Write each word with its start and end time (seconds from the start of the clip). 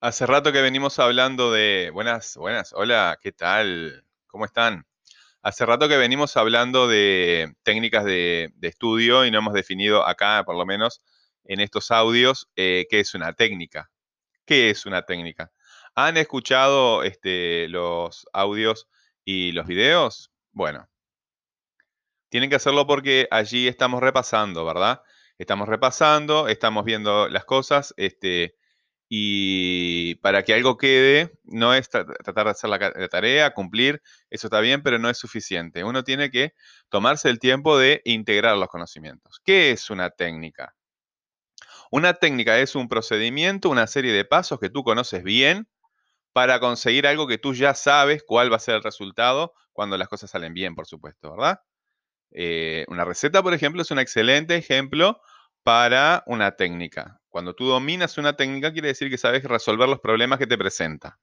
Hace 0.00 0.26
rato 0.26 0.52
que 0.52 0.62
venimos 0.62 1.00
hablando 1.00 1.50
de... 1.50 1.90
Buenas, 1.92 2.36
buenas. 2.36 2.72
Hola, 2.72 3.18
¿qué 3.20 3.32
tal? 3.32 4.04
¿Cómo 4.28 4.44
están? 4.44 4.86
Hace 5.42 5.66
rato 5.66 5.88
que 5.88 5.96
venimos 5.96 6.36
hablando 6.36 6.86
de 6.86 7.52
técnicas 7.64 8.04
de, 8.04 8.52
de 8.54 8.68
estudio 8.68 9.26
y 9.26 9.32
no 9.32 9.38
hemos 9.38 9.54
definido 9.54 10.06
acá, 10.06 10.44
por 10.46 10.54
lo 10.54 10.64
menos 10.64 11.02
en 11.42 11.58
estos 11.58 11.90
audios, 11.90 12.48
eh, 12.54 12.86
qué 12.88 13.00
es 13.00 13.12
una 13.14 13.32
técnica. 13.32 13.90
¿Qué 14.46 14.70
es 14.70 14.86
una 14.86 15.02
técnica? 15.02 15.50
¿Han 15.96 16.16
escuchado 16.16 17.02
este, 17.02 17.66
los 17.66 18.24
audios 18.32 18.86
y 19.24 19.50
los 19.50 19.66
videos? 19.66 20.30
Bueno, 20.52 20.88
tienen 22.28 22.50
que 22.50 22.56
hacerlo 22.56 22.86
porque 22.86 23.26
allí 23.32 23.66
estamos 23.66 24.00
repasando, 24.00 24.64
¿verdad? 24.64 25.02
Estamos 25.38 25.68
repasando, 25.68 26.46
estamos 26.46 26.84
viendo 26.84 27.28
las 27.28 27.44
cosas, 27.44 27.94
este, 27.96 28.57
y 29.08 30.16
para 30.16 30.42
que 30.42 30.54
algo 30.54 30.76
quede, 30.76 31.32
no 31.44 31.74
es 31.74 31.90
tra- 31.90 32.06
tratar 32.24 32.44
de 32.46 32.50
hacer 32.52 32.70
la 32.70 33.08
tarea, 33.08 33.52
cumplir, 33.54 34.02
eso 34.30 34.46
está 34.48 34.60
bien, 34.60 34.82
pero 34.82 34.98
no 34.98 35.08
es 35.10 35.18
suficiente. 35.18 35.84
Uno 35.84 36.04
tiene 36.04 36.30
que 36.30 36.52
tomarse 36.90 37.30
el 37.30 37.38
tiempo 37.38 37.78
de 37.78 38.02
integrar 38.04 38.56
los 38.58 38.68
conocimientos. 38.68 39.40
¿Qué 39.44 39.70
es 39.72 39.90
una 39.90 40.10
técnica? 40.10 40.74
Una 41.90 42.14
técnica 42.14 42.58
es 42.58 42.74
un 42.74 42.88
procedimiento, 42.88 43.68
una 43.70 43.86
serie 43.86 44.12
de 44.12 44.24
pasos 44.24 44.58
que 44.60 44.70
tú 44.70 44.84
conoces 44.84 45.22
bien 45.22 45.68
para 46.32 46.60
conseguir 46.60 47.06
algo 47.06 47.26
que 47.28 47.38
tú 47.38 47.54
ya 47.54 47.74
sabes 47.74 48.24
cuál 48.26 48.52
va 48.52 48.56
a 48.56 48.60
ser 48.60 48.76
el 48.76 48.82
resultado 48.82 49.54
cuando 49.72 49.98
las 49.98 50.08
cosas 50.08 50.30
salen 50.30 50.54
bien, 50.54 50.74
por 50.76 50.86
supuesto, 50.86 51.32
¿verdad? 51.32 51.60
Eh, 52.32 52.86
una 52.88 53.04
receta, 53.04 53.42
por 53.42 53.54
ejemplo, 53.54 53.82
es 53.82 53.90
un 53.90 53.98
excelente 54.00 54.56
ejemplo 54.56 55.20
para 55.64 56.24
una 56.26 56.52
técnica. 56.56 57.20
Cuando 57.38 57.54
tú 57.54 57.66
dominas 57.66 58.18
una 58.18 58.36
técnica, 58.36 58.72
quiere 58.72 58.88
decir 58.88 59.08
que 59.10 59.16
sabes 59.16 59.44
resolver 59.44 59.88
los 59.88 60.00
problemas 60.00 60.38
que 60.40 60.46
te 60.48 60.58
presenta. 60.58 61.18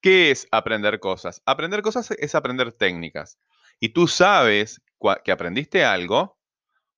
¿Qué 0.00 0.30
es 0.30 0.46
aprender 0.50 1.00
cosas? 1.00 1.42
Aprender 1.46 1.82
cosas 1.82 2.10
es 2.12 2.34
aprender 2.34 2.72
técnicas. 2.72 3.38
Y 3.78 3.90
tú 3.90 4.08
sabes 4.08 4.80
que 5.24 5.32
aprendiste 5.32 5.84
algo 5.84 6.38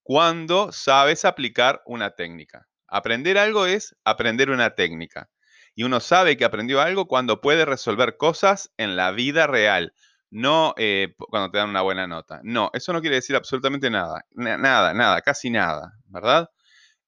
cuando 0.02 0.72
sabes 0.72 1.24
aplicar 1.24 1.82
una 1.86 2.12
técnica. 2.12 2.68
Aprender 2.88 3.38
algo 3.38 3.66
es 3.66 3.96
aprender 4.04 4.50
una 4.50 4.74
técnica. 4.74 5.30
Y 5.74 5.84
uno 5.84 6.00
sabe 6.00 6.36
que 6.36 6.44
aprendió 6.44 6.80
algo 6.80 7.08
cuando 7.08 7.40
puede 7.40 7.64
resolver 7.66 8.16
cosas 8.18 8.72
en 8.78 8.96
la 8.96 9.12
vida 9.12 9.46
real, 9.46 9.94
no 10.30 10.74
eh, 10.78 11.14
cuando 11.18 11.50
te 11.50 11.58
dan 11.58 11.70
una 11.70 11.82
buena 11.82 12.06
nota. 12.06 12.40
No, 12.44 12.70
eso 12.74 12.92
no 12.92 13.00
quiere 13.02 13.16
decir 13.16 13.36
absolutamente 13.36 13.90
nada. 13.90 14.24
Na- 14.32 14.58
Nada, 14.58 14.94
nada, 14.94 15.22
casi 15.22 15.50
nada, 15.50 15.92
¿verdad? 16.06 16.50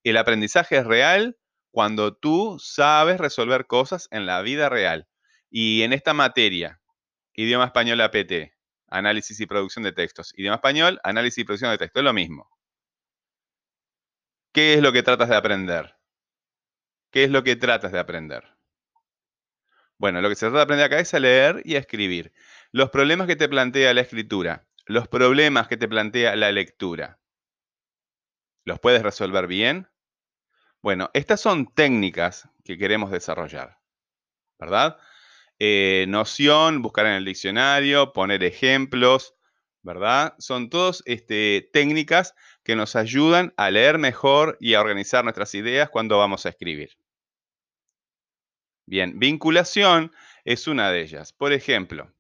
El 0.05 0.19
aprendizaje 0.19 0.77
es 0.77 0.87
real 0.87 1.39
cuando 1.71 2.15
tú 2.15 2.59
sabes 2.61 3.19
resolver 3.19 3.67
cosas 3.67 4.07
en 4.11 4.27
la 4.27 4.43
vida 4.43 4.69
real. 4.69 5.09
Y 5.51 5.83
en 5.83 5.93
esta 5.95 6.13
materia, 6.13 6.81
idioma 7.33 7.65
español 7.65 8.01
APT, 8.03 8.53
análisis 8.89 9.41
y 9.41 9.47
producción 9.47 9.83
de 9.83 9.93
textos. 9.93 10.33
Idioma 10.37 10.57
español, 10.57 11.01
análisis 11.03 11.39
y 11.39 11.45
producción 11.45 11.71
de 11.71 11.79
textos, 11.79 12.01
es 12.01 12.05
lo 12.05 12.13
mismo. 12.13 12.51
¿Qué 14.53 14.75
es 14.75 14.83
lo 14.83 14.93
que 14.93 15.03
tratas 15.03 15.31
de 15.31 15.37
aprender? 15.37 15.97
¿Qué 17.11 17.25
es 17.25 17.31
lo 17.31 17.43
que 17.43 17.57
tratas 17.57 17.91
de 17.91 17.99
aprender? 17.99 18.45
Bueno, 19.97 20.21
lo 20.21 20.29
que 20.29 20.35
se 20.35 20.47
trata 20.47 20.59
de 20.59 20.63
aprender 20.65 20.87
acá 20.87 20.99
es 21.01 21.15
a 21.15 21.19
leer 21.19 21.63
y 21.65 21.77
a 21.77 21.79
escribir. 21.79 22.33
Los 22.73 22.91
problemas 22.91 23.27
que 23.27 23.37
te 23.37 23.49
plantea 23.49 23.95
la 23.95 24.03
escritura, 24.03 24.69
los 24.85 25.09
problemas 25.09 25.67
que 25.67 25.77
te 25.77 25.89
plantea 25.89 26.37
la 26.37 26.53
lectura, 26.53 27.19
¿los 28.65 28.81
puedes 28.81 29.03
resolver 29.03 29.47
bien? 29.47 29.89
Bueno, 30.85 31.11
estas 31.15 31.41
son 31.41 31.65
técnicas 31.65 32.47
que 32.63 32.77
queremos 32.77 33.11
desarrollar, 33.11 33.79
¿verdad? 34.61 34.99
Eh, 35.59 36.05
noción, 36.09 36.83
buscar 36.83 37.07
en 37.07 37.15
el 37.15 37.25
diccionario, 37.25 38.13
poner 38.13 38.45
ejemplos, 38.45 39.35
¿verdad? 39.81 40.35
Son 40.39 40.69
todas 40.69 41.03
este, 41.07 41.71
técnicas 41.73 42.35
que 42.63 42.77
nos 42.77 42.97
ayudan 42.97 43.55
a 43.57 43.71
leer 43.71 43.97
mejor 43.97 44.59
y 44.61 44.75
a 44.75 44.83
organizar 44.83 45.25
nuestras 45.25 45.55
ideas 45.55 45.89
cuando 45.89 46.19
vamos 46.19 46.45
a 46.45 46.51
escribir. 46.51 46.91
Bien, 48.85 49.19
vinculación 49.19 50.13
es 50.45 50.69
una 50.69 50.91
de 50.91 51.01
ellas. 51.01 51.33
Por 51.33 51.55
ejemplo, 51.55 52.13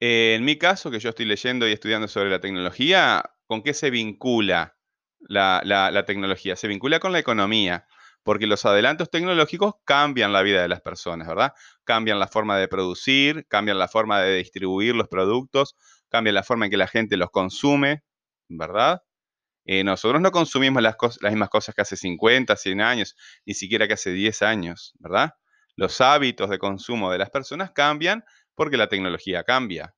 eh, 0.00 0.34
en 0.36 0.44
mi 0.44 0.58
caso, 0.58 0.90
que 0.90 0.98
yo 0.98 1.10
estoy 1.10 1.26
leyendo 1.26 1.68
y 1.68 1.72
estudiando 1.72 2.08
sobre 2.08 2.30
la 2.30 2.40
tecnología, 2.40 3.22
¿con 3.46 3.62
qué 3.62 3.74
se 3.74 3.90
vincula 3.90 4.76
la, 5.28 6.04
tecnología? 6.06 6.56
Se 6.56 6.68
vincula 6.68 7.00
con 7.00 7.12
la 7.12 7.18
economía, 7.18 7.86
porque 8.22 8.46
los 8.46 8.64
adelantos 8.66 9.10
tecnológicos 9.10 9.74
cambian 9.84 10.32
la 10.32 10.42
vida 10.42 10.62
de 10.62 10.68
las 10.68 10.80
personas, 10.80 11.28
¿verdad? 11.28 11.52
Cambian 11.84 12.18
la 12.18 12.26
forma 12.26 12.58
de 12.58 12.68
producir, 12.68 13.46
cambian 13.48 13.78
la 13.78 13.88
forma 13.88 14.20
de 14.20 14.36
distribuir 14.36 14.94
los 14.94 15.08
productos, 15.08 15.76
cambian 16.08 16.34
la 16.34 16.42
forma 16.42 16.66
en 16.66 16.70
que 16.70 16.76
la 16.76 16.88
gente 16.88 17.16
los 17.16 17.30
consume, 17.30 18.02
¿verdad? 18.48 19.02
Eh, 19.64 19.84
nosotros 19.84 20.20
no 20.20 20.30
consumimos 20.32 20.82
las, 20.82 20.96
las 21.20 21.32
mismas 21.32 21.48
cosas 21.48 21.74
que 21.74 21.82
hace 21.82 21.96
50, 21.96 22.56
100 22.56 22.80
años, 22.80 23.16
ni 23.46 23.54
siquiera 23.54 23.86
que 23.86 23.94
hace 23.94 24.10
10 24.10 24.42
años, 24.42 24.94
¿verdad? 24.98 25.34
Los 25.76 26.00
hábitos 26.00 26.50
de 26.50 26.58
consumo 26.58 27.12
de 27.12 27.18
las 27.18 27.30
personas 27.30 27.70
cambian 27.72 28.24
porque 28.54 28.76
la 28.76 28.88
tecnología 28.88 29.44
cambia. 29.44 29.94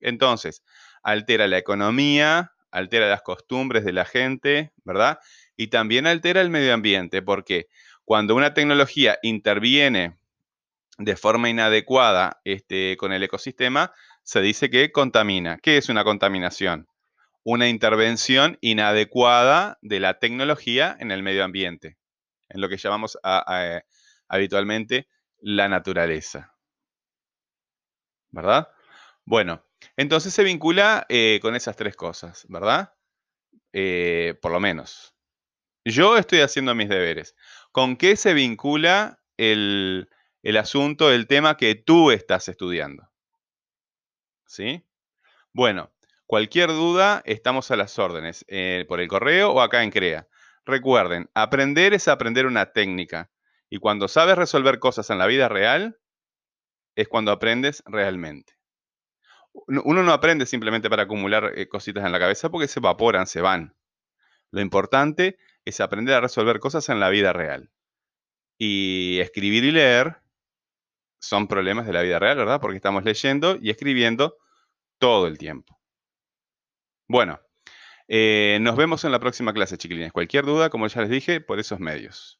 Entonces, 0.00 0.62
altera 1.02 1.46
la 1.46 1.58
economía, 1.58 2.52
altera 2.70 3.08
las 3.08 3.22
costumbres 3.22 3.84
de 3.84 3.92
la 3.92 4.04
gente, 4.04 4.72
¿verdad? 4.84 5.18
Y 5.56 5.68
también 5.68 6.06
altera 6.06 6.40
el 6.40 6.50
medio 6.50 6.74
ambiente, 6.74 7.22
porque 7.22 7.66
cuando 8.04 8.34
una 8.34 8.54
tecnología 8.54 9.18
interviene 9.22 10.16
de 10.98 11.16
forma 11.16 11.48
inadecuada 11.48 12.40
este, 12.44 12.96
con 12.98 13.12
el 13.12 13.22
ecosistema, 13.22 13.92
se 14.22 14.40
dice 14.40 14.70
que 14.70 14.92
contamina. 14.92 15.58
¿Qué 15.58 15.78
es 15.78 15.88
una 15.88 16.04
contaminación? 16.04 16.88
Una 17.44 17.68
intervención 17.68 18.58
inadecuada 18.60 19.78
de 19.82 20.00
la 20.00 20.18
tecnología 20.18 20.96
en 21.00 21.10
el 21.10 21.22
medio 21.22 21.44
ambiente, 21.44 21.98
en 22.48 22.60
lo 22.60 22.68
que 22.68 22.76
llamamos 22.78 23.18
a- 23.22 23.82
habitualmente 24.28 25.08
la 25.40 25.68
naturaleza, 25.68 26.54
¿verdad? 28.30 28.68
Bueno, 29.24 29.64
entonces 29.96 30.32
se 30.34 30.44
vincula 30.44 31.06
eh, 31.08 31.38
con 31.42 31.54
esas 31.54 31.76
tres 31.76 31.96
cosas, 31.96 32.46
¿verdad? 32.48 32.94
Eh, 33.72 34.34
por 34.40 34.52
lo 34.52 34.60
menos. 34.60 35.14
Yo 35.84 36.16
estoy 36.16 36.40
haciendo 36.40 36.74
mis 36.74 36.88
deberes. 36.88 37.34
¿Con 37.72 37.96
qué 37.96 38.16
se 38.16 38.34
vincula 38.34 39.20
el, 39.36 40.08
el 40.42 40.56
asunto, 40.56 41.10
el 41.10 41.26
tema 41.26 41.56
que 41.56 41.74
tú 41.74 42.10
estás 42.10 42.48
estudiando? 42.48 43.10
¿Sí? 44.46 44.84
Bueno, 45.52 45.92
cualquier 46.26 46.68
duda, 46.68 47.22
estamos 47.24 47.70
a 47.70 47.76
las 47.76 47.98
órdenes, 47.98 48.44
eh, 48.48 48.84
por 48.88 49.00
el 49.00 49.08
correo 49.08 49.52
o 49.52 49.60
acá 49.60 49.82
en 49.82 49.90
CREA. 49.90 50.28
Recuerden, 50.64 51.30
aprender 51.34 51.94
es 51.94 52.08
aprender 52.08 52.46
una 52.46 52.72
técnica. 52.72 53.30
Y 53.70 53.78
cuando 53.78 54.08
sabes 54.08 54.36
resolver 54.36 54.78
cosas 54.78 55.10
en 55.10 55.18
la 55.18 55.26
vida 55.26 55.48
real, 55.48 55.98
es 56.96 57.08
cuando 57.08 57.32
aprendes 57.32 57.82
realmente. 57.86 58.59
Uno 59.52 60.02
no 60.02 60.12
aprende 60.12 60.46
simplemente 60.46 60.88
para 60.90 61.04
acumular 61.04 61.52
eh, 61.56 61.68
cositas 61.68 62.04
en 62.04 62.12
la 62.12 62.18
cabeza 62.18 62.50
porque 62.50 62.68
se 62.68 62.80
evaporan, 62.80 63.26
se 63.26 63.40
van. 63.40 63.74
Lo 64.50 64.60
importante 64.60 65.38
es 65.64 65.80
aprender 65.80 66.14
a 66.14 66.20
resolver 66.20 66.60
cosas 66.60 66.88
en 66.88 67.00
la 67.00 67.08
vida 67.08 67.32
real. 67.32 67.70
Y 68.58 69.18
escribir 69.20 69.64
y 69.64 69.72
leer 69.72 70.16
son 71.20 71.48
problemas 71.48 71.86
de 71.86 71.92
la 71.92 72.02
vida 72.02 72.18
real, 72.18 72.38
¿verdad? 72.38 72.60
Porque 72.60 72.76
estamos 72.76 73.04
leyendo 73.04 73.58
y 73.60 73.70
escribiendo 73.70 74.36
todo 74.98 75.26
el 75.26 75.38
tiempo. 75.38 75.80
Bueno, 77.08 77.40
eh, 78.08 78.58
nos 78.60 78.76
vemos 78.76 79.04
en 79.04 79.12
la 79.12 79.20
próxima 79.20 79.52
clase, 79.52 79.78
chiquilines. 79.78 80.12
Cualquier 80.12 80.44
duda, 80.44 80.70
como 80.70 80.86
ya 80.86 81.00
les 81.02 81.10
dije, 81.10 81.40
por 81.40 81.58
esos 81.60 81.80
medios. 81.80 82.39